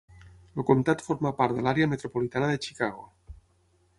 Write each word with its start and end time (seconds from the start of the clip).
El 0.61 0.65
comtat 0.69 1.03
forma 1.07 1.33
part 1.41 1.59
de 1.59 1.67
l'àrea 1.67 1.91
metropolitana 1.93 2.49
de 2.53 2.57
Chicago. 2.69 3.07